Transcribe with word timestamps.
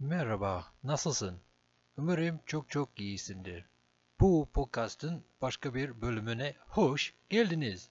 Merhaba, 0.00 0.72
nasılsın? 0.84 1.40
Umarım 1.96 2.40
çok 2.46 2.70
çok 2.70 3.00
iyisindir. 3.00 3.64
Bu 4.20 4.48
podcast'ın 4.52 5.24
başka 5.40 5.74
bir 5.74 6.00
bölümüne 6.00 6.54
hoş 6.58 7.14
geldiniz. 7.30 7.90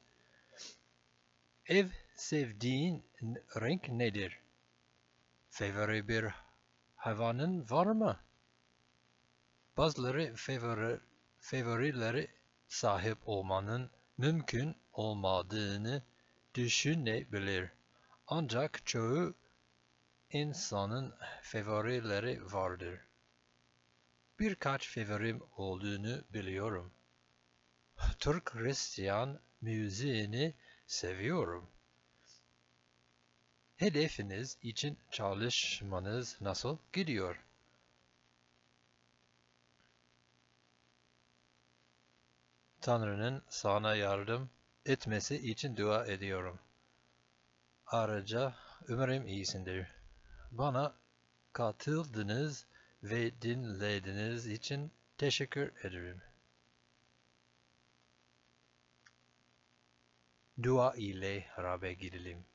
Ev 1.66 1.88
sevdiğin 2.16 3.06
renk 3.62 3.90
nedir? 3.90 4.40
Favori 5.50 6.08
bir 6.08 6.26
hayvanın 6.96 7.70
var 7.70 7.86
mı? 7.86 8.20
Bazıları 9.78 10.36
favori, 10.36 11.00
favorileri 11.38 12.28
sahip 12.68 13.18
olmanın 13.26 13.92
mümkün 14.18 14.76
olmadığını 14.94 16.04
düşünebilir. 16.56 17.70
Ancak 18.28 18.86
çoğu 18.86 19.34
insanın 20.32 21.16
favorileri 21.42 22.54
vardır. 22.54 23.00
Birkaç 24.40 24.90
favorim 24.90 25.42
olduğunu 25.58 26.24
biliyorum. 26.34 26.94
Türk 28.20 28.56
Hristiyan 28.56 29.40
müziğini 29.62 30.54
seviyorum. 30.88 31.70
Hedefiniz 33.78 34.58
için 34.62 35.00
çalışmanız 35.12 36.38
nasıl 36.42 36.78
gidiyor? 36.94 37.44
Tanrı'nın 42.82 43.44
sana 43.50 43.96
yardım 43.96 44.50
etmesi 44.86 45.52
için 45.52 45.78
dua 45.78 46.06
ediyorum. 46.06 46.60
Ayrıca 47.88 48.56
umarım 48.90 49.28
iyisindir. 49.28 49.97
Bana 50.52 50.96
katıldınız 51.54 52.68
ve 53.04 53.42
dinlediğiniz 53.42 54.48
için 54.48 54.92
teşekkür 55.18 55.86
ederim. 55.86 56.22
Dua 60.64 60.94
ile 60.96 61.48
Rab'be 61.58 61.94
gidelim. 61.94 62.46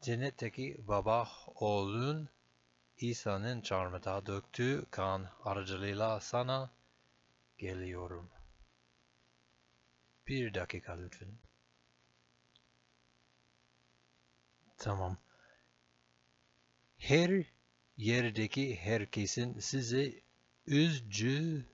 Cennetteki 0.00 0.76
baba 0.88 1.28
oğlun 1.46 2.28
İsa'nın 2.96 3.60
çarmıhta 3.60 4.26
döktüğü 4.26 4.86
kan 4.90 5.30
aracılığıyla 5.44 6.20
sana 6.20 6.70
geliyorum. 7.58 8.30
Bir 10.26 10.54
dakika 10.54 10.92
lütfen. 10.92 11.38
Tamam. 14.78 15.18
Her 17.02 17.44
yerdeki 17.96 18.76
herkesin 18.76 19.58
size 19.58 20.12
üzücü 20.66 21.66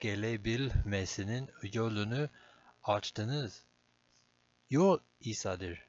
gelebilmesinin 0.00 1.50
yolunu 1.72 2.28
açtınız. 2.82 3.64
Yol 4.70 4.98
İsa'dır. 5.20 5.88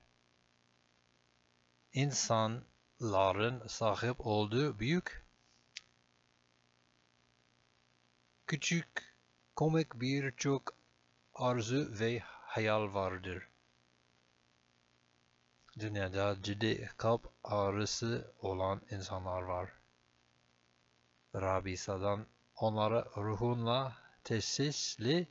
İnsanların 1.94 3.68
sahip 3.68 4.16
olduğu 4.20 4.80
büyük, 4.80 5.26
küçük, 8.48 9.16
komik 9.56 9.94
birçok 9.94 10.76
arzu 11.34 12.00
ve 12.00 12.20
hayal 12.24 12.94
vardır. 12.94 13.50
Dünyada 15.80 16.44
ciddi 16.44 16.89
kalp 16.97 17.31
ağrısı 17.44 18.33
olan 18.39 18.81
insanlar 18.91 19.41
var. 19.41 19.69
Rabbi 21.36 21.72
İsa'dan 21.72 22.28
onlara 22.56 23.06
ruhunla 23.18 23.97
tesisli 24.23 25.28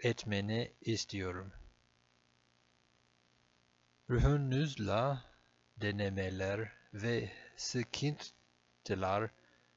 etmeni 0.00 0.72
istiyorum. 0.80 1.52
Ruhunuzla 4.10 5.24
denemeler 5.76 6.72
ve 6.94 7.32
sıkıntılar, 7.56 9.30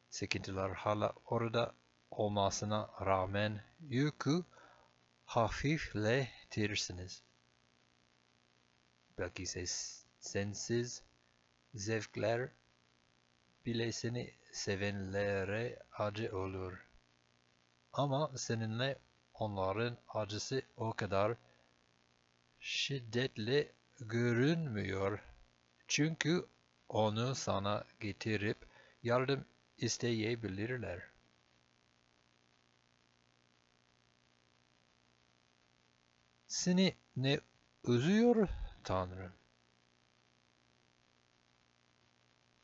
sıkıntılar 0.09 0.73
hala 0.73 1.13
orada 1.25 1.73
olmasına 2.11 2.89
rağmen 3.05 3.63
yükü 3.79 4.43
hafifletirsiniz. 5.25 7.28
Belki 9.19 9.45
ses, 9.45 10.05
sensiz 10.19 11.03
zevkler 11.73 12.49
bile 13.65 13.91
seni 13.91 14.33
sevenlere 14.51 15.79
acı 15.91 16.37
olur. 16.37 16.85
Ama 17.93 18.31
seninle 18.37 18.99
onların 19.33 19.97
acısı 20.09 20.61
o 20.77 20.93
kadar 20.93 21.37
şiddetli 22.59 23.71
görünmüyor. 23.99 25.19
Çünkü 25.87 26.45
onu 26.89 27.35
sana 27.35 27.83
getirip 27.99 28.57
yardım 29.03 29.45
isteyebilirler. 29.77 31.01
Seni 36.47 36.95
ne 37.15 37.39
üzüyor 37.87 38.49
Tanrım? 38.89 39.33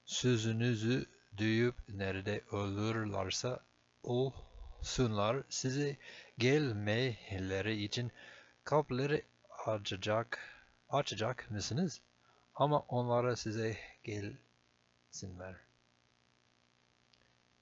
Sözünüzü 0.06 1.06
duyup 1.38 1.76
nerede 1.90 2.42
olurlarsa 2.52 3.60
olsunlar 4.04 5.44
size 5.50 5.98
gelmeleri 6.38 7.84
için 7.84 8.12
kapıları 8.64 9.22
açacak, 9.66 10.40
açacak 10.90 11.52
mısınız? 11.52 12.02
Ama 12.56 12.80
onlara 12.80 13.36
size 13.36 13.78
gelsinler. 14.04 15.56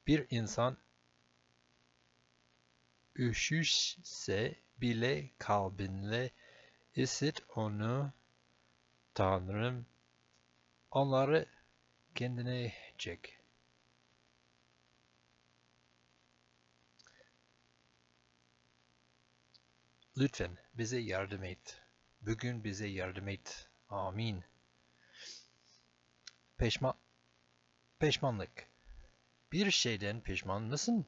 Bir 0.07 0.27
insan 0.29 0.77
üşüşse 3.15 4.55
bile 4.81 5.29
kalbinle 5.37 6.31
ısıt 6.97 7.41
onu 7.55 8.13
Tanrım 9.13 9.85
onları 10.91 11.45
kendine 12.15 12.73
çek. 12.97 13.39
Lütfen 20.17 20.57
bize 20.73 20.97
yardım 20.97 21.43
et. 21.43 21.81
Bugün 22.21 22.63
bize 22.63 22.87
yardım 22.87 23.27
et. 23.27 23.69
Amin. 23.89 24.43
Peşman, 26.57 26.93
peşmanlık. 27.99 28.67
Bir 29.51 29.71
şeyden 29.71 30.21
pişman 30.21 30.61
mısın? 30.63 31.05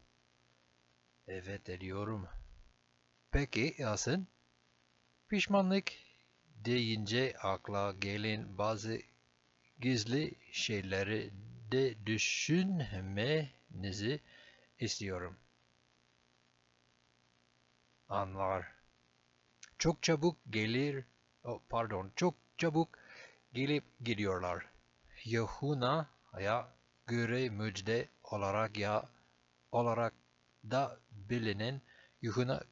Evet 1.28 1.70
ediyorum. 1.70 2.28
Peki 3.32 3.76
ya 3.78 3.98
sen? 3.98 4.28
Pişmanlık 5.30 6.05
deyince 6.66 7.34
akla 7.42 7.92
gelen 7.92 8.58
bazı 8.58 9.02
gizli 9.80 10.36
şeyleri 10.52 11.32
de 11.72 12.06
düşünmenizi 12.06 14.20
istiyorum. 14.80 15.38
Anlar. 18.10 18.66
Çok 19.78 20.04
çabuk 20.04 20.38
gelir, 20.50 21.06
oh, 21.44 21.60
pardon, 21.70 22.12
çok 22.16 22.36
çabuk 22.58 22.90
gelip 23.54 23.84
gidiyorlar. 24.04 24.66
Yahuna'ya 25.26 26.76
göre 27.08 27.50
müjde 27.50 28.10
olarak 28.24 28.78
ya 28.78 29.10
olarak 29.72 30.14
da 30.72 31.00
bilinen 31.12 31.82
Yuhuna 32.22 32.64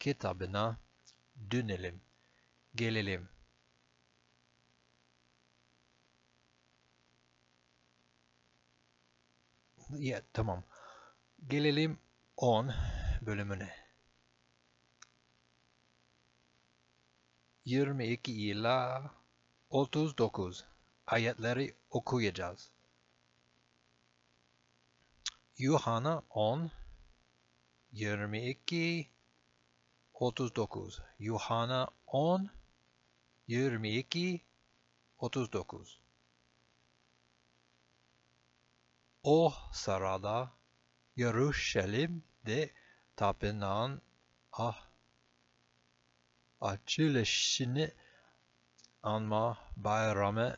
kitabına 0.00 0.76
dönelim, 1.50 2.00
gelelim. 2.74 3.28
Ya 9.98 10.22
tamam. 10.32 10.64
Gelelim 11.46 11.98
10 12.36 12.72
bölümüne. 13.22 13.74
22 17.64 18.32
ila 18.32 19.10
39 19.70 20.64
ayetleri 21.06 21.74
okuyacağız. 21.90 22.70
Yuhanna 25.58 26.22
10 26.30 26.70
22 27.92 29.10
39 30.14 31.02
Yuhanna 31.18 31.88
10 32.06 32.59
22 33.50 34.40
39 35.18 36.00
O 39.22 39.54
sırada 39.72 40.50
Yeruşalim'de 41.16 42.70
tapınağın 43.16 44.02
ah, 44.52 44.88
açılışını 46.60 47.90
anma 49.02 49.58
bayramı 49.76 50.56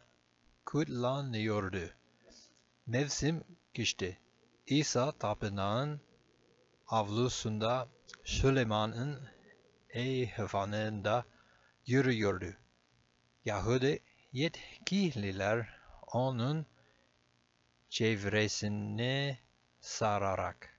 kutlanıyordu. 0.66 1.90
Mevsim 2.86 3.44
geçti. 3.74 4.20
İsa 4.66 5.12
tapınağın 5.12 6.00
avlusunda 6.86 7.88
Süleyman'ın 8.24 9.28
eyvanında 9.88 11.24
yürüyordu. 11.86 12.61
Yahudi 13.44 14.02
yetkililer 14.32 15.68
onun 16.12 16.66
çevresini 17.90 19.38
sararak 19.80 20.78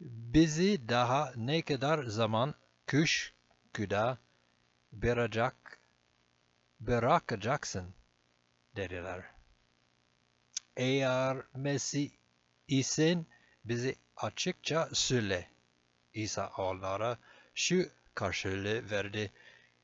bizi 0.00 0.88
daha 0.88 1.32
ne 1.36 1.62
kadar 1.62 2.04
zaman 2.04 2.54
kuşkuda 2.86 4.18
bırakacak, 4.92 5.78
bırakacaksın 6.80 7.94
dediler. 8.76 9.24
Eğer 10.76 11.36
Mesih 11.54 12.10
isen 12.68 13.26
bizi 13.64 13.96
açıkça 14.16 14.88
söyle. 14.92 15.50
İsa 16.14 16.52
onlara 16.58 17.18
şu 17.54 17.90
karşılığı 18.14 18.90
verdi. 18.90 19.32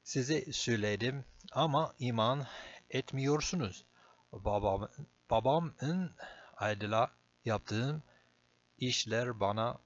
Size 0.05 0.53
söyledim 0.53 1.25
ama 1.53 1.95
iman 1.99 2.47
etmiyorsunuz. 2.91 3.85
Babam, 4.33 4.89
babamın 5.31 6.15
adıyla 6.57 7.11
yaptığım 7.45 8.03
işler 8.79 9.41
bana 9.41 9.79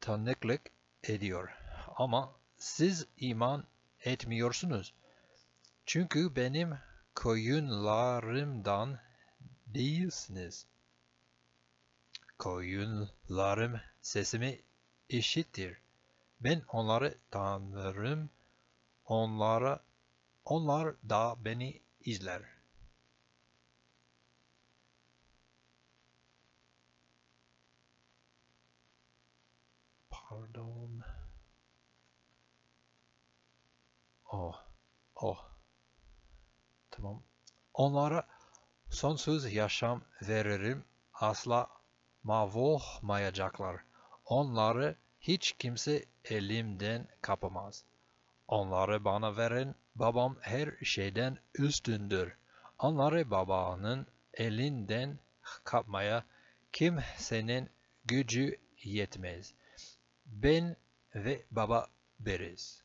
tanıklık 0.00 0.70
ediyor. 1.02 1.48
Ama 1.96 2.32
siz 2.58 3.06
iman 3.16 3.64
etmiyorsunuz. 4.00 4.94
Çünkü 5.86 6.36
benim 6.36 6.78
koyunlarımdan 7.14 8.98
değilsiniz. 9.66 10.66
Koyunlarım 12.38 13.80
sesimi 14.02 14.60
işittir. 15.08 15.78
Ben 16.40 16.62
onları 16.68 17.18
tanırım. 17.30 18.30
Onlara 19.04 19.80
onlar 20.44 20.94
da 21.08 21.36
beni 21.44 21.82
izler. 22.00 22.42
Pardon. 30.10 31.02
Oh, 34.32 34.54
oh. 35.14 35.38
Tamam. 36.90 37.22
Onlara 37.74 38.26
sonsuz 38.90 39.52
yaşam 39.52 40.02
veririm. 40.22 40.84
Asla 41.14 41.68
mahvolmayacaklar. 42.22 43.84
Onları 44.24 44.96
hiç 45.20 45.52
kimse 45.52 46.04
elimden 46.24 47.08
kapamaz. 47.20 47.84
Onları 48.48 49.04
bana 49.04 49.36
veren 49.36 49.74
babam 49.94 50.36
her 50.40 50.72
şeyden 50.84 51.38
üstündür. 51.54 52.36
Onları 52.78 53.30
babanın 53.30 54.06
elinden 54.34 55.18
kapmaya 55.64 56.24
kimsenin 56.72 57.70
gücü 58.04 58.58
yetmez. 58.82 59.54
Ben 60.26 60.76
ve 61.14 61.42
baba 61.50 61.86
biriz. 62.20 62.82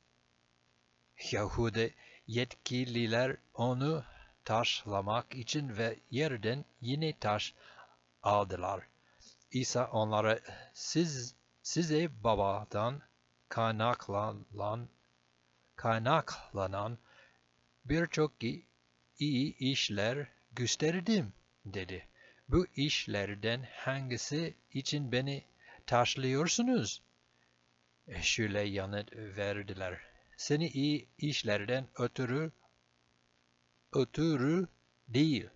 Yahudi 1.32 1.96
yetkililer 2.28 3.38
onu 3.54 4.04
taşlamak 4.46 5.36
için 5.36 5.78
ve 5.78 6.00
yerden 6.12 6.66
yine 6.82 7.20
taş 7.20 7.54
aldılar. 8.24 8.88
İsa 9.52 9.88
onlara 9.92 10.40
siz 10.74 11.36
size 11.64 12.24
babadan 12.24 13.02
kaynaklanan 13.50 14.90
kaynaklanan 15.78 16.98
birçok 17.86 18.32
iyi 19.20 19.58
işler 19.58 20.28
gösterdim 20.52 21.34
dedi. 21.66 22.08
Bu 22.50 22.68
işlerden 22.76 23.68
hangisi 23.72 24.56
için 24.72 25.12
beni 25.12 25.44
taşlıyorsunuz? 25.86 27.02
Şöyle 28.22 28.62
yanıt 28.62 29.16
verdiler. 29.16 30.00
Seni 30.38 30.68
iyi 30.68 31.08
işlerden 31.18 31.88
ötürü 31.98 32.52
ötürü 33.94 34.68
değil, 35.08 35.50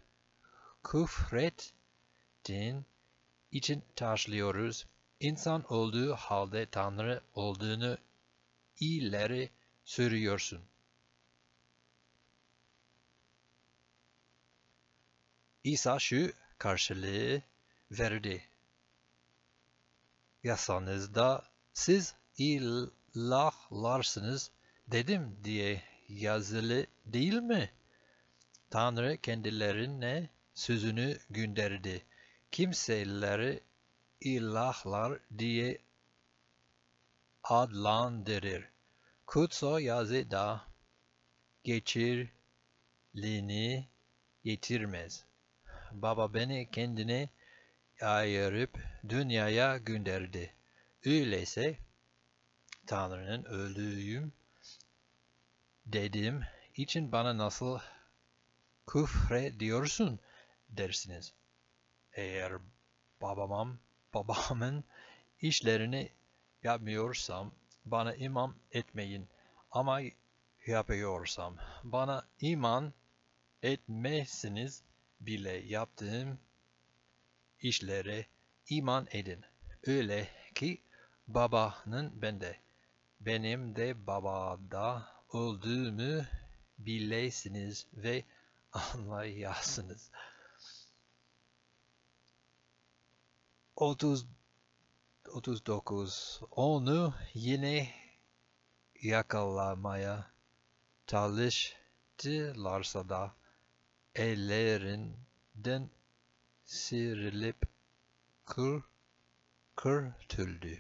küfrettin 0.83 2.85
için 3.51 3.83
taşlıyoruz. 3.95 4.85
İnsan 5.19 5.73
olduğu 5.73 6.13
halde 6.13 6.65
Tanrı 6.65 7.21
olduğunu 7.33 7.97
ileri 8.79 9.49
sürüyorsun. 9.91 10.61
İsa 15.63 15.99
şu 15.99 16.31
karşılığı 16.57 17.41
verdi. 17.91 18.43
Yasanızda 20.43 21.43
siz 21.73 22.15
ilahlarsınız 22.37 24.51
dedim 24.87 25.39
diye 25.43 25.83
yazılı 26.09 26.85
değil 27.05 27.33
mi? 27.33 27.71
Tanrı 28.69 29.17
kendilerine 29.17 30.29
sözünü 30.53 31.19
gönderdi. 31.29 32.05
Kimseleri 32.51 33.63
ilahlar 34.21 35.19
diye 35.37 35.77
adlandırır. 37.43 38.70
Kutsal 39.31 39.79
yazıda 39.79 40.61
geçirliğini 41.63 42.29
getirmez. 44.43 45.25
Baba 45.91 46.33
beni 46.33 46.71
kendine 46.71 47.29
ayırıp 48.01 48.79
dünyaya 49.09 49.77
gönderdi. 49.77 50.53
Öyleyse 51.05 51.77
Tanrı'nın 52.87 53.43
öldüğüm 53.43 54.33
dedim 55.85 56.41
için 56.75 57.11
bana 57.11 57.37
nasıl 57.37 57.79
küfre 58.87 59.59
diyorsun 59.59 60.19
dersiniz. 60.69 61.33
Eğer 62.13 62.53
babamam, 63.21 63.79
babamın 64.13 64.83
işlerini 65.41 66.09
yapmıyorsam 66.63 67.60
bana 67.85 68.15
iman 68.15 68.55
etmeyin. 68.71 69.27
Ama 69.71 70.01
yapıyorsam 70.67 71.57
bana 71.83 72.27
iman 72.39 72.93
etmezsiniz 73.63 74.83
bile 75.19 75.51
yaptığım 75.51 76.39
işlere 77.59 78.25
iman 78.69 79.07
edin. 79.11 79.45
Öyle 79.87 80.29
ki 80.55 80.81
babanın 81.27 82.21
bende, 82.21 82.59
benim 83.19 83.75
de 83.75 84.07
babada 84.07 85.07
olduğumu 85.29 86.25
bilesiniz 86.77 87.87
ve 87.93 88.23
anlayasınız. 88.71 90.11
30 93.75 94.27
39 95.33 96.41
Onu 96.51 97.13
yine 97.33 97.93
yakalamaya 99.01 100.31
çalıştılarsa 101.07 103.09
da 103.09 103.35
ellerinden 104.15 105.89
sıyrılıp 106.65 107.67
kır, 108.45 108.83
kırtıldı. 109.75 110.77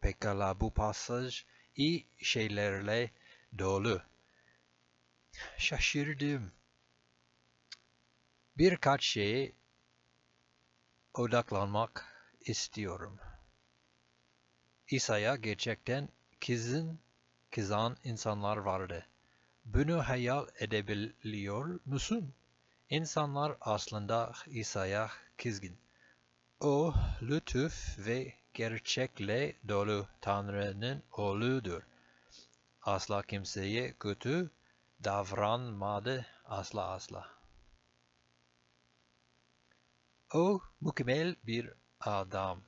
Pekala 0.00 0.60
bu 0.60 0.74
pasaj 0.74 1.44
iyi 1.76 2.06
şeylerle 2.18 3.10
dolu. 3.58 4.02
Şaşırdım. 5.58 6.59
Birkaç 8.60 9.04
şeye 9.04 9.52
odaklanmak 11.14 12.06
istiyorum. 12.40 13.18
İsa'ya 14.90 15.36
gerçekten 15.36 16.08
kızın 16.46 16.98
kızan 17.50 17.96
insanlar 18.04 18.56
vardı. 18.56 19.06
Bunu 19.64 20.08
hayal 20.08 20.46
edebiliyor 20.58 21.80
musun? 21.84 22.34
İnsanlar 22.90 23.56
aslında 23.60 24.32
İsa'ya 24.46 25.10
kızgın. 25.36 25.76
O 26.60 26.94
lütuf 27.22 27.98
ve 27.98 28.34
gerçekle 28.54 29.56
dolu 29.68 30.06
Tanrı'nın 30.20 31.02
oğludur. 31.12 31.82
Asla 32.82 33.22
kimseye 33.22 33.94
kötü 34.00 34.50
davranmadı 35.04 36.26
asla 36.44 36.88
asla. 36.88 37.39
O 40.34 40.60
mükemmel 40.80 41.36
bir 41.46 41.70
adam. 42.00 42.62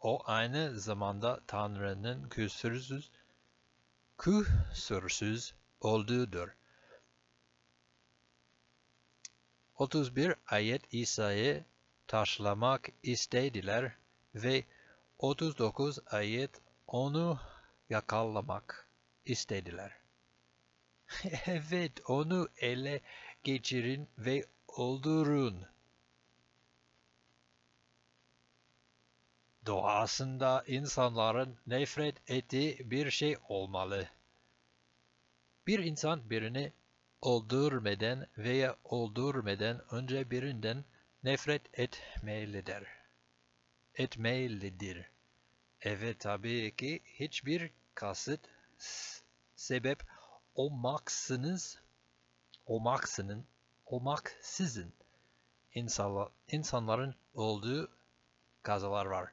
O 0.00 0.22
aynı 0.24 0.80
zamanda 0.80 1.40
Tanrı'nın 1.46 2.28
kusursuz, 2.28 3.10
kusursuz 4.18 5.54
olduğudur. 5.80 6.48
31 9.74 10.34
ayet 10.46 10.94
İsa'yı 10.94 11.64
taşlamak 12.06 12.88
istediler 13.02 13.92
ve 14.34 14.64
39 15.18 15.98
ayet 16.06 16.50
onu 16.86 17.40
yakalamak 17.90 18.88
istediler. 19.24 19.92
evet, 21.46 21.92
onu 22.06 22.48
ele 22.56 23.00
geçirin 23.44 24.08
ve 24.18 24.44
öldürün. 24.78 25.73
Doğasında 29.66 30.64
insanların 30.66 31.58
nefret 31.66 32.30
ettiği 32.30 32.90
bir 32.90 33.10
şey 33.10 33.36
olmalı. 33.48 34.08
Bir 35.66 35.78
insan 35.78 36.30
birini 36.30 36.72
öldürmeden 37.22 38.26
veya 38.38 38.76
öldürmeden 38.92 39.94
önce 39.94 40.30
birinden 40.30 40.84
nefret 41.22 41.78
etmelidir. 41.78 42.88
Etmelidir. 43.94 45.10
Evet 45.80 46.20
tabii 46.20 46.76
ki 46.76 47.02
hiçbir 47.04 47.70
kasıt 47.94 48.40
sebep 49.56 50.02
olmaksınız 50.54 51.80
olmaksının 52.66 53.46
olmaksızın 53.86 54.92
insanlar, 55.74 56.28
insanların 56.48 57.14
olduğu 57.34 57.90
kazalar 58.62 59.06
var. 59.06 59.32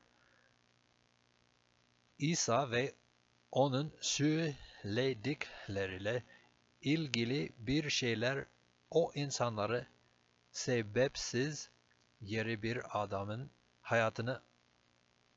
İsa 2.21 2.71
ve 2.71 2.95
onun 3.51 3.93
söyledikleriyle 4.01 6.23
ilgili 6.81 7.53
bir 7.57 7.89
şeyler 7.89 8.45
o 8.91 9.11
insanları 9.15 9.87
sebepsiz 10.51 11.69
yeri 12.21 12.63
bir 12.63 13.03
adamın 13.03 13.51
hayatını 13.81 14.41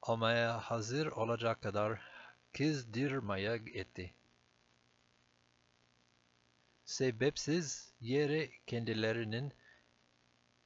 almaya 0.02 0.58
hazır 0.58 1.06
olacak 1.06 1.62
kadar 1.62 2.00
kızdırmaya 2.52 3.54
etti. 3.54 4.14
Sebepsiz 6.84 7.92
yere 8.00 8.50
kendilerinin 8.66 9.52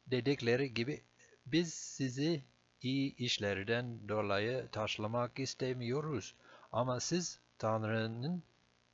dedikleri 0.07 0.75
gibi 0.75 1.05
biz 1.47 1.75
sizi 1.75 2.45
iyi 2.83 3.17
işlerden 3.17 4.09
dolayı 4.09 4.69
taşlamak 4.73 5.39
istemiyoruz. 5.39 6.35
Ama 6.73 7.01
siz 7.01 7.41
Tanrı'nın 7.59 8.43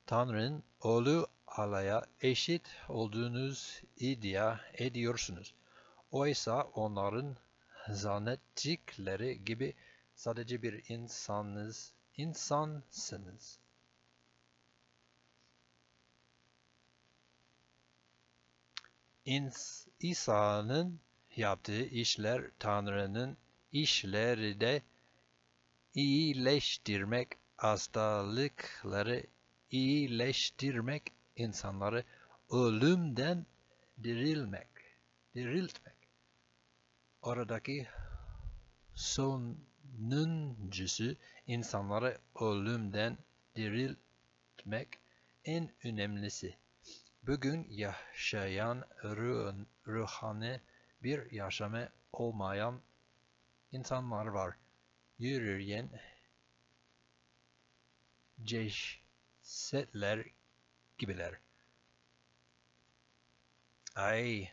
Tanrı'nın 0.05 0.63
oğlu 0.81 1.27
Allah'a 1.47 2.05
eşit 2.21 2.67
olduğunuz 2.89 3.81
iddia 3.97 4.59
ediyorsunuz. 4.73 5.53
Oysa 6.11 6.63
onların 6.63 7.37
zannettikleri 7.89 9.45
gibi 9.45 9.73
sadece 10.15 10.61
bir 10.61 10.89
insanız, 10.89 11.93
insansınız. 12.17 13.59
İsa'nın 19.99 20.99
yaptığı 21.35 21.83
işler 21.85 22.51
Tanrı'nın 22.59 23.37
işleri 23.75 24.59
de 24.59 24.81
iyileştirmek, 25.93 27.27
hastalıkları 27.57 29.23
iyileştirmek, 29.71 31.11
insanları 31.35 32.03
ölümden 32.49 33.45
dirilmek, 34.03 34.67
diriltmek. 35.35 35.95
Oradaki 37.21 37.87
sonuncusu 38.93 40.35
insanları 41.47 42.17
ölümden 42.41 43.17
diriltmek 43.55 44.99
en 45.45 45.71
önemlisi. 45.83 46.55
Bugün 47.23 47.67
yaşayan 47.69 48.85
ruh, 49.03 49.53
ruhani 49.87 50.61
bir 51.03 51.31
yaşamı 51.31 51.89
olmayan 52.13 52.81
insanlar 53.71 54.25
var. 54.25 54.55
Yürüyen 55.19 55.89
cesetler 58.43 60.25
gibiler. 60.97 61.39
Ay, 63.95 64.49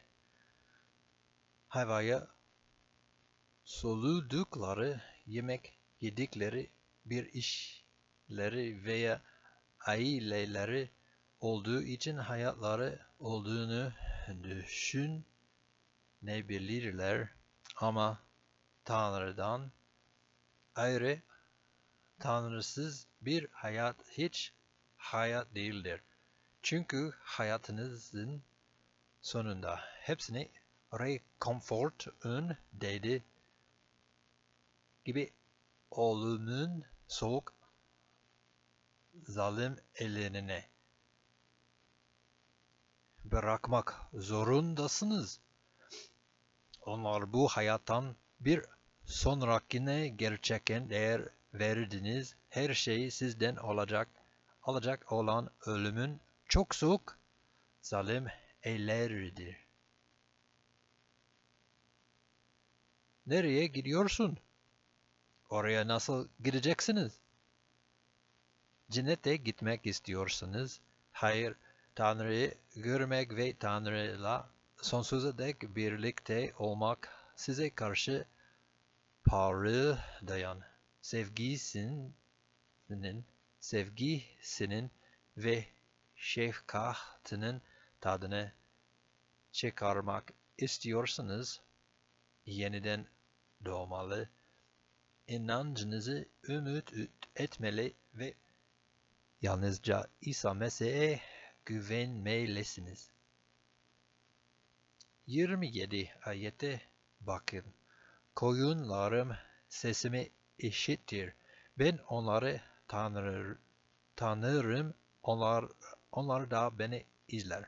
havaya 1.68 2.28
soludukları 3.64 5.00
yemek 5.26 5.78
yedikleri 6.00 6.70
bir 7.04 7.32
işleri 7.32 8.84
veya 8.84 9.22
aileleri 9.80 10.90
olduğu 11.40 11.82
için 11.82 12.16
hayatları 12.16 13.06
olduğunu 13.18 13.92
düşünebilirler 14.42 17.28
ama 17.76 18.22
Tanrı'dan 18.84 19.72
ayrı 20.74 21.22
Tanrısız 22.18 23.06
bir 23.20 23.48
hayat 23.50 23.96
hiç 24.10 24.52
hayat 24.96 25.54
değildir. 25.54 26.02
Çünkü 26.62 27.12
hayatınızın 27.20 28.42
sonunda 29.20 29.80
hepsini 30.00 30.50
rekomfortun 30.92 32.56
dedi 32.72 33.24
gibi 35.04 35.32
oğlunun 35.90 36.84
soğuk 37.08 37.54
zalim 39.22 39.76
eline 39.94 40.68
bırakmak 43.24 44.00
zorundasınız. 44.14 45.40
Onlar 46.82 47.32
bu 47.32 47.48
hayattan 47.48 48.16
bir 48.44 48.64
sonrakine 49.04 50.08
gerçekten 50.08 50.90
değer 50.90 51.22
verdiniz. 51.54 52.34
Her 52.48 52.74
şey 52.74 53.10
sizden 53.10 53.56
olacak, 53.56 54.08
alacak 54.62 55.12
olan 55.12 55.50
ölümün 55.66 56.20
çok 56.46 56.74
soğuk, 56.74 57.18
zalim 57.80 58.26
elleridir. 58.62 59.56
Nereye 63.26 63.66
gidiyorsun? 63.66 64.38
Oraya 65.50 65.88
nasıl 65.88 66.28
gideceksiniz? 66.44 67.12
Cennete 68.90 69.36
gitmek 69.36 69.86
istiyorsanız, 69.86 70.80
hayır, 71.12 71.54
Tanrı'yı 71.94 72.54
görmek 72.76 73.36
ve 73.36 73.56
Tanrı'yla 73.56 74.50
sonsuza 74.82 75.38
dek 75.38 75.76
birlikte 75.76 76.52
olmak 76.58 77.21
size 77.36 77.74
karşı 77.74 78.26
parıldayan 79.24 80.62
sevgisinin, 81.02 82.14
sevgisinin 83.60 84.90
ve 85.36 85.66
şefkatinin 86.16 87.62
tadını 88.00 88.52
çıkarmak 89.52 90.32
istiyorsanız 90.58 91.60
yeniden 92.46 93.06
doğmalı, 93.64 94.28
inancınızı 95.26 96.28
ümit 96.48 96.92
etmeli 97.36 97.94
ve 98.14 98.34
yalnızca 99.42 100.08
İsa 100.20 100.54
Mesih'e 100.54 101.20
güvenmelisiniz. 101.64 103.10
27 105.26 106.10
ayete 106.24 106.91
bakın. 107.26 107.64
Koyunlarım 108.34 109.36
sesimi 109.68 110.30
işittir. 110.58 111.34
Ben 111.78 111.98
onları 112.08 112.60
tanır, 112.88 113.56
tanırım. 114.16 114.94
Onlar, 115.22 115.64
onlar 116.12 116.50
da 116.50 116.78
beni 116.78 117.06
izler. 117.28 117.64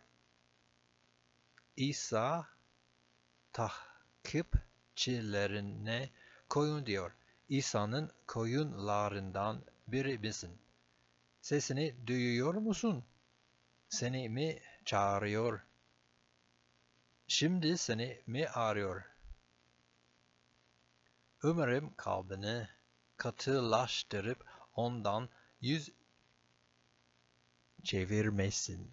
İsa 1.77 2.49
takipçilerine 3.53 6.11
koyun 6.49 6.87
diyor. 6.87 7.13
İsa'nın 7.49 8.13
koyunlarından 8.27 9.65
biri 9.89 10.19
misin? 10.19 10.59
Sesini 11.41 12.07
duyuyor 12.07 12.55
musun? 12.55 13.05
Seni 13.89 14.29
mi 14.29 14.59
çağırıyor? 14.85 15.61
Şimdi 17.29 17.79
seni 17.79 18.23
mi 18.27 18.49
arıyor? 18.49 19.14
Umarım 21.45 21.95
kalbini 21.97 22.69
katılaştırıp 23.17 24.45
ondan 24.75 25.29
yüz 25.61 25.91
çevirmesin. 27.83 28.93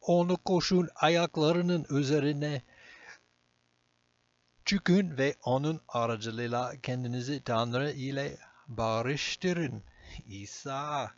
Onu 0.00 0.36
koşun 0.36 0.88
ayaklarının 0.94 1.86
üzerine 1.90 2.62
çıkın 4.64 5.18
ve 5.18 5.36
onun 5.44 5.80
aracılığıyla 5.88 6.80
kendinizi 6.82 7.44
Tanrı 7.44 7.90
ile 7.90 8.38
barıştırın. 8.68 9.82
İsa 10.26 11.14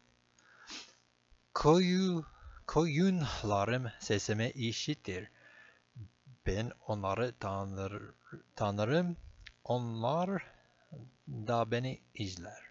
koyu, 1.55 2.25
koyunlarım 2.71 3.91
sesimi 4.01 4.51
işitir. 4.51 5.29
Ben 6.47 6.73
onları 6.87 7.35
tanır, 7.41 8.03
tanırım. 8.57 9.17
Onlar 9.65 10.43
da 11.29 11.71
beni 11.71 12.01
izler. 12.15 12.63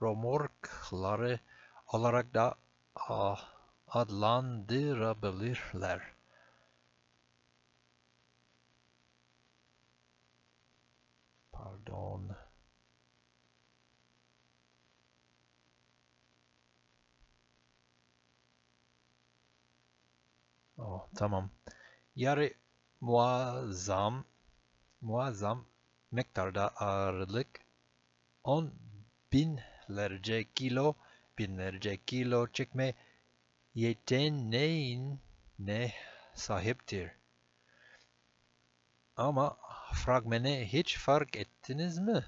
romorkları 0.00 1.38
olarak 1.86 2.34
da 2.34 2.54
adlandırabilirler. 3.88 6.15
Pardon. 11.56 12.36
Oh, 20.78 21.08
tamam. 21.16 21.50
Yarı 22.16 22.54
muazzam 23.00 24.24
muazzam 25.00 25.64
miktarda 26.12 26.68
ağırlık 26.68 27.60
on 28.44 28.74
binlerce 29.32 30.44
kilo 30.54 30.94
binlerce 31.38 31.96
kilo 32.06 32.48
çekme 32.48 32.94
yeteneğine 33.74 35.92
sahiptir. 36.34 37.10
Ama 39.16 39.56
fragmanı 39.96 40.48
hiç 40.48 40.98
fark 40.98 41.36
ettiniz 41.36 41.98
mi? 41.98 42.24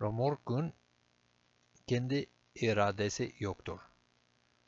Romorkun 0.00 0.72
kendi 1.86 2.26
iradesi 2.54 3.34
yoktur. 3.38 3.78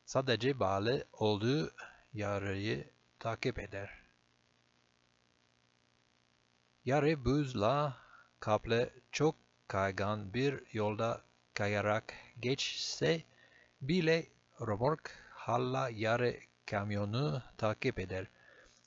Sadece 0.05 0.61
bağlı 0.61 1.05
olduğu 1.13 1.73
yarıyı 2.15 2.91
takip 3.19 3.59
eder. 3.59 3.91
Yarı 6.85 7.25
buzla 7.25 7.97
kaplı 8.41 8.91
çok 9.13 9.35
kaygan 9.69 10.35
bir 10.35 10.63
yolda 10.73 11.23
kayarak 11.55 12.15
geçse 12.41 13.23
bile 13.81 14.27
romork 14.61 15.11
hala 15.31 15.89
yarı 15.89 16.37
kamyonu 16.67 17.43
takip 17.59 17.99
eder. 17.99 18.27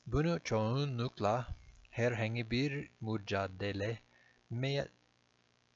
Bunu 0.08 0.40
çoğunlukla 0.44 1.59
herhangi 2.00 2.52
bir 2.52 2.90
mücadele 3.02 4.00
veya 4.52 4.88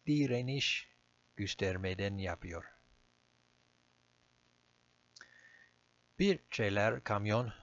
direniş 0.08 0.88
göstermeden 1.36 2.18
yapıyor. 2.18 2.64
Bir 6.20 6.40
şeyler 6.52 7.04
kamyon 7.04 7.54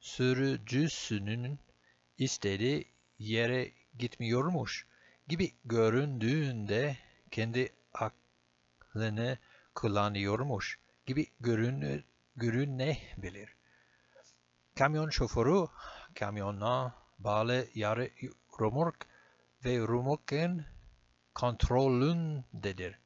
sürücüsünün 0.00 1.58
istediği 2.18 2.88
yere 3.18 3.72
gitmiyormuş 3.98 4.86
gibi 5.28 5.52
göründüğünde 5.64 6.96
kendi 7.30 7.72
aklını 7.94 9.38
kullanıyormuş 9.74 10.78
gibi 11.06 11.26
görün, 11.40 12.04
görünebilir. 12.36 13.56
Kamyon 14.74 15.10
şoförü 15.10 15.66
kamyona 16.14 17.03
bağlı 17.18 17.68
yarı 17.74 18.10
romork 18.60 19.06
ve 19.64 19.78
romorkun 19.78 20.66
kontrolündedir. 21.34 22.98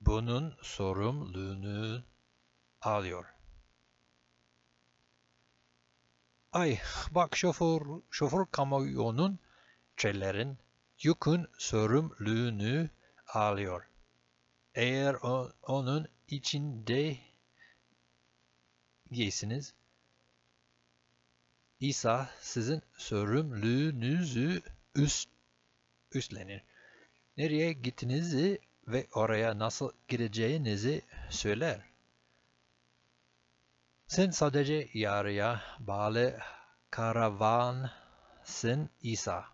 Bunun 0.00 0.56
sorumluluğunu 0.62 2.02
alıyor. 2.80 3.24
Ay 6.52 6.78
bak 7.10 7.36
şoför, 7.36 7.82
şoför 8.10 8.46
kamyonun 8.46 9.38
şeylerin 9.96 10.58
yükün 10.98 11.46
sorumluluğunu 11.58 12.88
alıyor. 13.26 13.88
Eğer 14.74 15.14
o, 15.14 15.52
onun 15.62 16.08
içinde 16.28 17.18
giysiniz, 19.10 19.74
İsa 21.80 22.30
sizin 22.40 22.82
sorumluluğunuzu 22.96 24.60
üst, 24.94 25.28
üstlenir. 26.12 26.62
Nereye 27.36 27.72
gittiğinizi 27.72 28.58
ve 28.86 29.06
oraya 29.12 29.58
nasıl 29.58 29.90
gideceğinizi 30.08 31.02
söyler. 31.30 31.80
Sen 34.06 34.30
sadece 34.30 34.88
yarıya 34.94 35.62
bağlı 35.78 36.38
karavansın 36.90 38.90
İsa. 39.02 39.44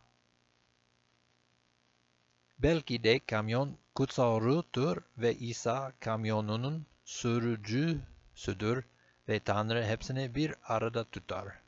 Belki 2.58 3.04
de 3.04 3.18
kamyon 3.18 3.78
kutsallıdır 3.94 4.98
ve 5.18 5.34
İsa 5.34 5.92
kamyonunun 6.00 6.86
sürücüsüdür 7.04 8.84
ve 9.28 9.40
Tanrı 9.40 9.84
hepsini 9.84 10.34
bir 10.34 10.54
arada 10.64 11.04
tutar. 11.04 11.65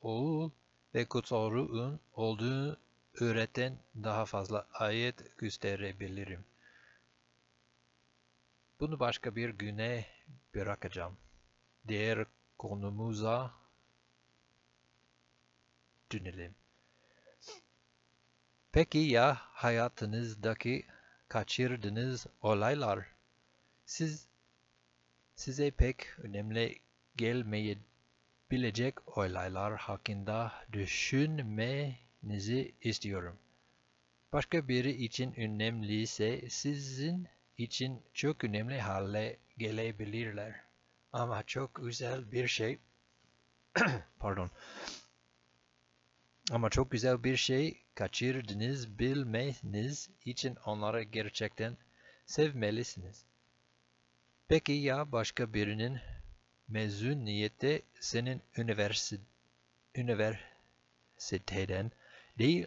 Oğul 0.00 0.50
ve 0.94 1.08
Kutsal 1.08 1.50
Ruh'un 1.50 2.00
olduğunu 2.14 2.76
öğreten 3.20 3.78
daha 3.94 4.24
fazla 4.24 4.66
ayet 4.72 5.38
gösterebilirim. 5.38 6.44
Bunu 8.80 9.00
başka 9.00 9.36
bir 9.36 9.50
güne 9.50 10.06
bırakacağım. 10.54 11.16
Diğer 11.88 12.26
konumuza 12.58 13.63
dönelim. 16.14 16.54
Peki 18.72 18.98
ya 18.98 19.36
hayatınızdaki 19.40 20.86
kaçırdığınız 21.28 22.26
olaylar? 22.42 23.06
Siz 23.86 24.28
size 25.36 25.70
pek 25.70 26.18
önemli 26.18 26.78
gelmeyebilecek 27.16 29.18
olaylar 29.18 29.76
hakkında 29.76 30.52
düşünmenizi 30.72 32.74
istiyorum. 32.80 33.38
Başka 34.32 34.68
biri 34.68 35.04
için 35.04 35.40
önemliyse 35.40 36.50
sizin 36.50 37.28
için 37.58 38.02
çok 38.14 38.44
önemli 38.44 38.80
hale 38.80 39.38
gelebilirler. 39.58 40.54
Ama 41.12 41.42
çok 41.42 41.74
güzel 41.74 42.32
bir 42.32 42.48
şey 42.48 42.78
pardon 44.18 44.50
ama 46.50 46.70
çok 46.70 46.90
güzel 46.90 47.24
bir 47.24 47.36
şey 47.36 47.82
kaçırdınız 47.94 48.98
bilmeniz 48.98 50.10
için 50.24 50.56
onları 50.66 51.02
gerçekten 51.02 51.76
sevmelisiniz. 52.26 53.24
Peki 54.48 54.72
ya 54.72 55.12
başka 55.12 55.54
birinin 55.54 55.98
mezuniyeti 56.68 57.82
senin 58.00 58.42
üniversite, 58.56 59.22
üniversiteden 59.94 61.90
değil 62.38 62.66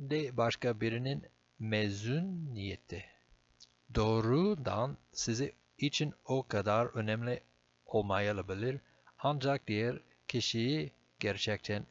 de 0.00 0.36
başka 0.36 0.80
birinin 0.80 1.26
mezuniyeti? 1.58 3.04
Doğrudan 3.94 4.96
sizi 5.12 5.52
için 5.78 6.14
o 6.24 6.46
kadar 6.46 6.86
önemli 6.86 7.40
olmayabilir 7.86 8.80
ancak 9.18 9.66
diğer 9.66 10.00
kişiyi 10.28 10.92
gerçekten 11.20 11.86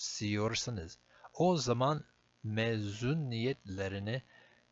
önemsiyorsanız 0.00 0.98
o 1.34 1.56
zaman 1.56 2.04
mezuniyetlerini 2.42 4.22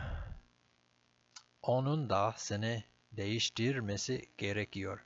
Onun 1.62 2.10
da 2.10 2.34
seni 2.36 2.84
değiştirmesi 3.12 4.30
gerekiyor. 4.38 5.04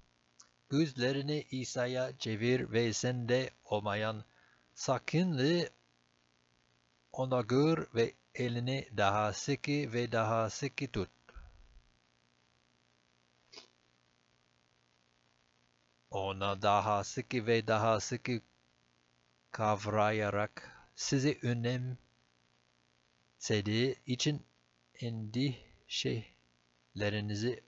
gözlerini 0.69 1.47
İsa'ya 1.51 2.19
çevir 2.19 2.73
ve 2.73 2.93
sende 2.93 3.51
olmayan 3.65 4.25
sakınlığı 4.75 5.71
ona 7.13 7.41
gör 7.41 7.87
ve 7.95 8.15
elini 8.35 8.89
daha 8.97 9.33
sıkı 9.33 9.73
ve 9.73 10.13
daha 10.13 10.51
sıkı 10.51 10.89
tut. 10.89 11.11
Ona 16.11 16.63
daha 16.63 17.05
sıkı 17.05 17.47
ve 17.47 17.67
daha 17.67 18.01
sıkı 18.01 18.41
kavrayarak 19.53 20.87
sizi 20.95 21.39
önemsediği 21.43 21.97
için 24.07 24.47
endişelerinizi 24.95 27.65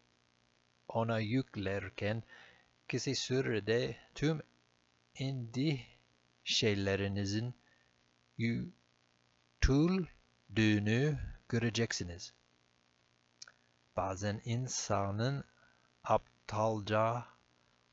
ona 0.88 1.18
yüklerken 1.18 2.23
kısa 2.88 3.14
sürede 3.14 3.97
tüm 4.14 4.42
endişelerinizin 5.14 7.55
yutulduğunu 8.38 10.09
göreceksiniz. 11.49 12.33
Bazen 13.97 14.40
insanın 14.45 15.45
aptalca 16.05 17.27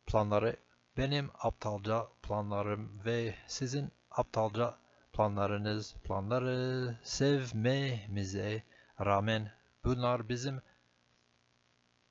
planları 0.06 0.58
benim 1.00 1.32
aptalca 1.40 2.08
planlarım 2.24 3.06
ve 3.06 3.36
sizin 3.48 3.92
aptalca 4.12 4.78
planlarınız 5.14 5.96
planları 6.04 6.98
sevmemize 7.04 8.64
rağmen 9.00 9.52
bunlar 9.84 10.30
bizim 10.30 10.62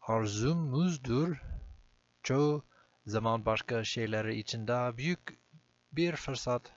arzumuzdur. 0.01 1.37
Çoğu 2.22 2.64
zaman 3.07 3.46
başka 3.46 3.85
şeyleri 3.85 4.38
için 4.38 4.66
daha 4.68 4.96
büyük 4.96 5.38
bir 5.92 6.16
fırsat 6.16 6.72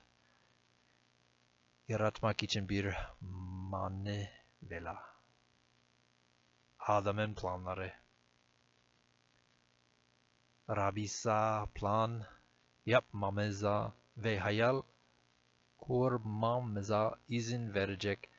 yaratmak 1.87 2.43
için 2.43 2.69
bir 2.69 2.95
manevela. 3.71 5.03
Adamın 6.79 7.35
planları. 7.35 8.00
Rabisa 10.75 11.67
plan 11.75 12.25
yapmamıza 12.85 13.93
ve 14.17 14.39
hayal 14.39 14.81
kurmamıza 15.77 17.19
izin 17.27 17.73
verecek 17.73 18.29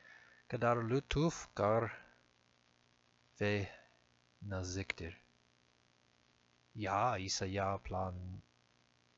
kadar 0.49 0.77
lütufkar 0.77 1.93
ve 3.41 3.69
naziktir. 4.43 5.21
Ya 6.75 7.19
ise 7.19 7.47
ya 7.47 7.79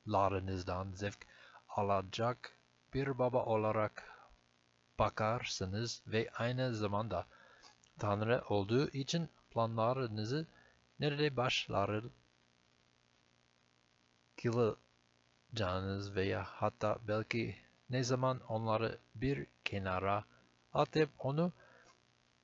planlarınızdan 0.07 0.93
zevk 0.93 1.27
alacak 1.69 2.59
bir 2.95 3.19
baba 3.19 3.45
olarak 3.45 4.03
bakarsınız 4.99 6.03
ve 6.07 6.31
aynı 6.35 6.75
zamanda 6.75 7.27
Tanrı 7.99 8.45
olduğu 8.49 8.89
için 8.89 9.29
planlarınızı 9.51 10.47
nerede 11.01 11.37
başlar 11.37 12.05
kılacağınız 14.45 16.15
veya 16.15 16.45
hatta 16.45 16.99
belki 17.09 17.57
ne 17.91 18.05
zaman 18.05 18.41
onları 18.41 18.99
bir 19.15 19.47
kenara 19.65 20.25
atıp 20.73 21.11
onu 21.19 21.53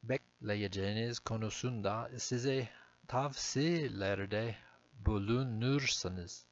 bekleyeceğiniz 0.03 1.19
konusunda 1.19 2.11
size 2.19 2.69
tavsiyelerde 3.09 4.57
bulunursanız 4.93 6.47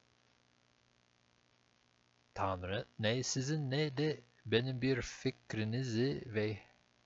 Tanrı 2.34 2.84
ne 2.98 3.22
sizin 3.22 3.70
ne 3.70 3.96
de 3.96 4.20
benim 4.46 4.82
bir 4.82 5.02
fikrinizi 5.02 6.22
ve 6.26 6.58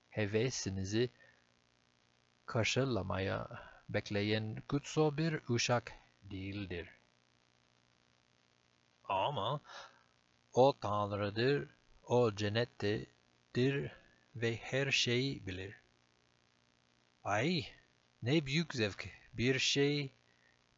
hevesinizi 0.09 1.09
karşılamaya 2.45 3.49
bekleyen 3.89 4.63
kutsal 4.67 5.17
bir 5.17 5.41
uşak 5.49 5.91
değildir. 6.23 7.02
Ama 9.13 9.61
o 10.53 10.73
Tanrı'dır, 10.79 11.69
o 12.03 12.35
cennettedir 12.35 13.91
ve 14.35 14.55
her 14.57 14.91
şeyi 14.91 15.47
bilir. 15.47 15.75
Ay, 17.23 17.65
ne 18.23 18.45
büyük 18.45 18.73
zevk. 18.73 19.09
Bir 19.33 19.59
şey, 19.59 20.11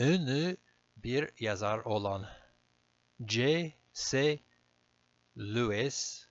Ünlü 0.00 0.56
bir 0.96 1.30
yazar 1.40 1.78
olan 1.78 2.26
J. 3.28 3.72
C. 3.92 4.40
Lewis 5.38 6.28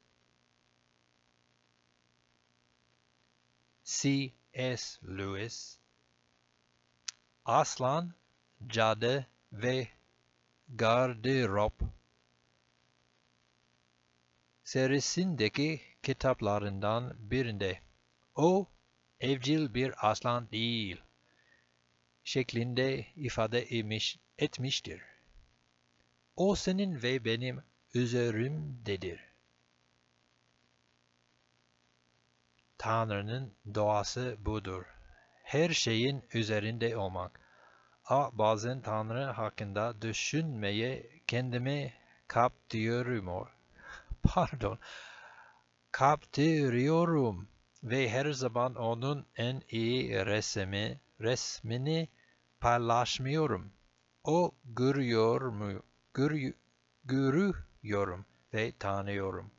C. 3.84 4.34
S. 4.54 5.00
Lewis 5.08 5.78
Aslan, 7.46 8.14
Cadı 8.68 9.28
ve 9.52 9.88
Gardırop 10.70 11.74
serisindeki 14.64 15.82
kitaplarından 16.04 17.14
birinde 17.32 17.80
o 18.36 18.68
evcil 19.20 19.74
bir 19.74 20.10
aslan 20.10 20.52
değil 20.52 21.05
şeklinde 22.26 23.06
ifade 23.16 23.68
etmiştir. 24.38 25.02
O 26.36 26.56
senin 26.56 27.04
ve 27.04 27.26
benim 27.26 27.64
üzerimdedir. 27.94 29.20
Tanrı'nın 32.78 33.54
doğası 33.76 34.38
budur. 34.40 34.86
Her 35.44 35.70
şeyin 35.70 36.24
üzerinde 36.34 36.98
olmak. 36.98 37.40
A 38.06 38.38
bazen 38.38 38.82
Tanrı 38.82 39.24
hakkında 39.24 40.02
düşünmeye 40.02 41.10
kendimi 41.28 41.94
kaptırıyorum. 42.28 43.48
Pardon. 44.24 44.80
Kaptırıyorum. 45.92 47.50
Ve 47.84 48.10
her 48.10 48.32
zaman 48.32 48.76
onun 48.76 49.26
en 49.36 49.62
iyi 49.70 50.26
resmi, 50.26 51.00
resmini 51.22 52.10
paylaşmıyorum. 52.66 53.72
O 54.24 54.56
görüyor 54.66 55.42
mu? 55.42 55.84
Görü, 56.14 56.54
görüyorum 57.04 58.26
ve 58.54 58.74
tanıyorum. 58.80 59.52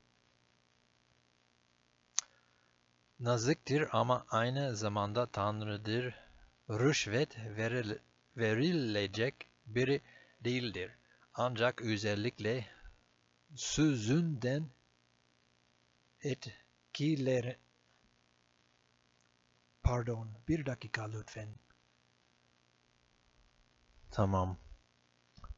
Naziktir 3.21 3.88
ama 3.92 4.27
aynı 4.29 4.77
zamanda 4.77 5.27
Tanrı'dır. 5.27 6.14
Rüşvet 6.71 7.37
veril- 7.37 7.99
verilecek 8.37 9.35
biri 9.66 10.01
değildir. 10.40 10.90
Ancak 11.35 11.83
özellikle 11.83 12.66
sözünden 13.55 14.71
etkileri... 16.21 17.57
Pardon, 19.83 20.29
bir 20.49 20.66
dakika 20.66 21.05
lütfen. 21.11 21.49
Tamam. 24.16 24.57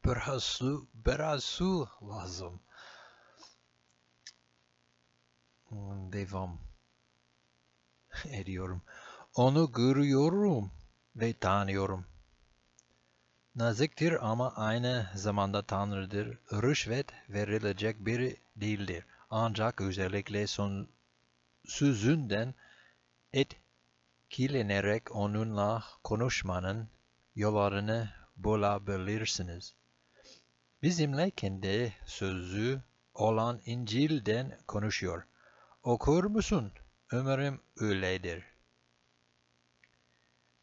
Biraz 0.04 0.42
su, 0.44 0.88
biraz 0.94 1.44
su 1.44 1.88
lazım. 2.02 2.60
Hmm, 5.68 6.12
Devam 6.12 6.58
ediyorum. 8.24 8.82
Onu 9.34 9.72
görüyorum 9.72 10.70
ve 11.16 11.32
tanıyorum. 11.32 12.06
Naziktir 13.54 14.30
ama 14.30 14.52
aynı 14.56 15.10
zamanda 15.14 15.62
Tanrı'dır. 15.62 16.38
Rüşvet 16.52 17.06
verilecek 17.28 18.06
biri 18.06 18.36
değildir. 18.56 19.04
Ancak 19.30 19.80
özellikle 19.80 20.46
son 20.46 20.88
sözünden 21.66 22.54
etkilenerek 23.32 25.16
onunla 25.16 25.84
konuşmanın 26.04 26.88
yollarını 27.36 28.17
bulabilirsiniz. 28.38 29.74
Bizimle 30.83 31.31
kendi 31.31 31.94
sözü 32.07 32.83
olan 33.14 33.61
İncil'den 33.66 34.59
konuşuyor. 34.66 35.22
Okur 35.83 36.24
musun? 36.24 36.72
Umarım 37.12 37.61
öyledir. 37.77 38.44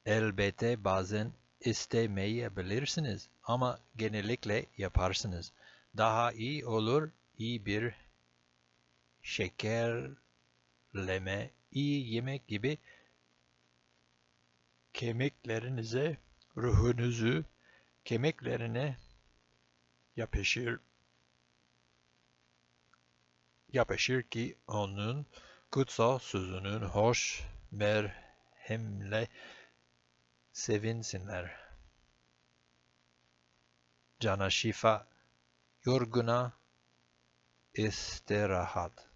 Elbette 0.06 0.84
bazen 0.84 1.32
istemeyebilirsiniz 1.60 3.30
ama 3.44 3.80
genellikle 3.96 4.66
yaparsınız. 4.78 5.52
Daha 5.98 6.32
iyi 6.32 6.66
olur 6.66 7.12
iyi 7.38 7.66
bir 7.66 7.94
şekerleme, 9.22 10.16
iyi 11.72 12.14
yemek 12.14 12.48
gibi 12.48 12.78
kemiklerinize, 14.94 16.18
ruhunuzu 16.58 17.44
kemiklerine 18.06 18.98
yapışır 20.16 20.80
yapışır 23.76 24.24
ki 24.24 24.58
onun 24.68 25.26
kutsal 25.72 26.20
sözünün 26.20 26.82
hoş 26.82 27.44
merhemle 27.72 29.28
sevinsinler. 30.54 31.56
Cana 34.20 34.50
şifa, 34.50 35.08
yorguna 35.84 36.54
istirahat. 37.74 39.10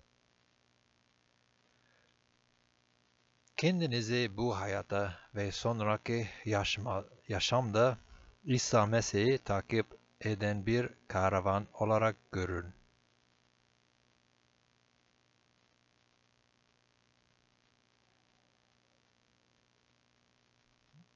Kendinizi 3.57 4.37
bu 4.37 4.57
hayata 4.59 5.19
ve 5.35 5.51
sonraki 5.51 6.29
yaşama, 6.45 7.05
yaşamda 7.27 7.97
İsa 8.43 8.85
Mesih'i 8.85 9.37
takip 9.37 9.85
eden 10.21 10.65
bir 10.65 10.89
karavan 11.07 11.67
olarak 11.73 12.15
görün. 12.31 12.73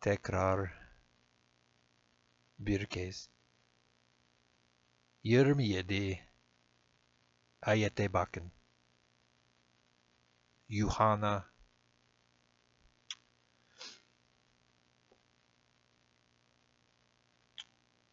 Tekrar 0.02 0.72
bir 2.60 2.86
kez. 2.86 3.30
27 5.24 6.20
ayete 7.62 8.14
bakın. 8.14 8.52
Yuhanna 10.70 11.53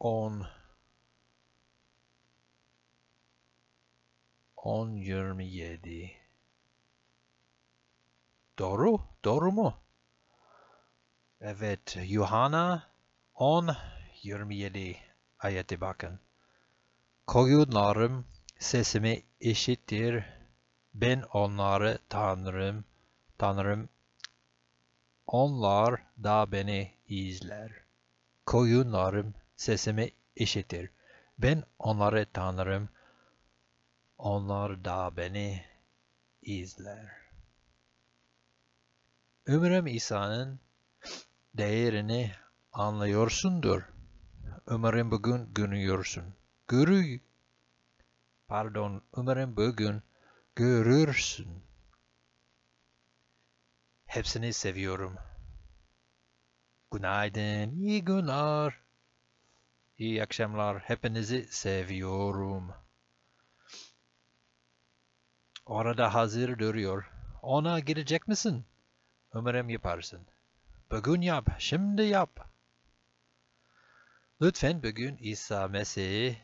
on 0.00 0.46
on 4.56 4.96
yirmi 4.96 5.46
yedi. 5.46 6.12
Doğru, 8.58 9.00
doğru 9.24 9.52
mu? 9.52 9.74
Evet, 11.40 11.98
Yuhanna 12.04 12.90
10 13.34 13.76
27 14.22 14.96
ayete 15.38 15.80
bakın. 15.80 16.20
Koyunlarım 17.26 18.26
sesimi 18.58 19.22
işittir. 19.40 20.24
Ben 20.94 21.22
onları 21.32 21.98
tanırım. 22.08 22.84
Tanrım. 23.38 23.88
Onlar 25.26 26.02
da 26.22 26.52
beni 26.52 26.94
izler. 27.08 27.72
Koyunlarım 28.46 29.34
sesimi 29.60 30.10
işitir. 30.36 30.90
Ben 31.38 31.62
onları 31.78 32.26
tanırım. 32.32 32.88
Onlar 34.18 34.84
da 34.84 35.16
beni 35.16 35.64
izler. 36.42 37.08
Umarım 39.48 39.86
İsa'nın 39.86 40.60
değerini 41.54 42.32
anlıyorsundur. 42.72 43.82
Umarım 44.66 45.10
bugün 45.10 45.54
görüyorsun. 45.54 46.34
Görü, 46.68 47.20
pardon, 48.48 49.02
umarım 49.12 49.56
bugün 49.56 50.02
görürsün. 50.56 51.62
Hepsini 54.06 54.52
seviyorum. 54.52 55.16
Günaydın, 56.90 57.70
iyi 57.80 58.04
günler. 58.04 58.89
İyi 60.00 60.22
akşamlar. 60.22 60.78
Hepinizi 60.78 61.46
seviyorum. 61.50 62.72
Orada 65.66 66.14
hazır 66.14 66.58
duruyor. 66.58 67.10
Ona 67.42 67.80
gidecek 67.80 68.28
misin? 68.28 68.64
Umarım 69.34 69.68
yaparsın. 69.68 70.26
Bugün 70.90 71.20
yap, 71.20 71.50
şimdi 71.58 72.02
yap. 72.02 72.50
Lütfen 74.42 74.82
bugün 74.82 75.16
İsa 75.16 75.68
Mesih'e 75.68 76.36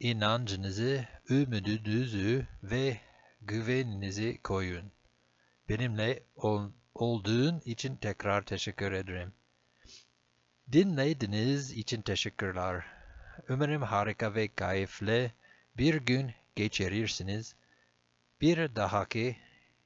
inancınızı, 0.00 1.04
ümidunuzu 1.30 2.44
ve 2.62 3.00
güveninizi 3.40 4.42
koyun. 4.42 4.92
Benimle 5.68 6.22
ol, 6.36 6.70
olduğun 6.94 7.60
için 7.64 7.96
tekrar 7.96 8.42
teşekkür 8.42 8.92
ederim. 8.92 9.32
Dinlediğiniz 10.72 11.72
için 11.72 12.02
teşekkürler. 12.02 12.93
Umarım 13.48 13.82
harika 13.82 14.34
ve 14.34 14.48
keyifli 14.48 15.32
bir 15.76 15.94
gün 15.94 16.32
geçirirsiniz. 16.56 17.56
Bir 18.40 18.76
dahaki 18.76 19.36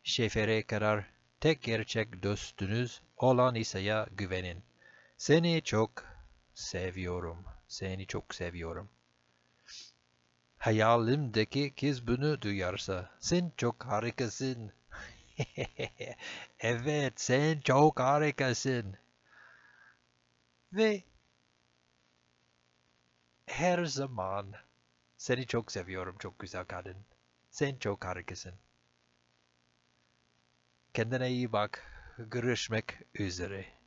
şefere 0.02 0.62
kadar 0.62 1.04
tek 1.40 1.62
gerçek 1.62 2.22
dostunuz 2.22 3.02
olan 3.16 3.54
İsa'ya 3.54 4.06
güvenin. 4.12 4.62
Seni 5.16 5.62
çok 5.62 6.04
seviyorum. 6.54 7.44
Seni 7.68 8.06
çok 8.06 8.34
seviyorum. 8.34 8.88
Hayalimdeki 10.58 11.74
kız 11.74 12.06
bunu 12.06 12.42
duyarsa 12.42 13.10
sen 13.20 13.52
çok 13.56 13.84
harikasın. 13.84 14.72
evet 16.60 17.20
sen 17.20 17.60
çok 17.60 18.00
harikasın. 18.00 18.96
Ve 20.72 21.02
her 23.48 23.84
zaman 23.84 24.52
seni 25.16 25.46
çok 25.46 25.72
seviyorum 25.72 26.16
çok 26.18 26.38
güzel 26.38 26.64
kadın. 26.64 26.96
Sen 27.50 27.76
çok 27.76 28.04
harikasın. 28.04 28.54
Kendine 30.94 31.30
iyi 31.30 31.52
bak. 31.52 31.82
Görüşmek 32.18 32.98
üzere. 33.14 33.77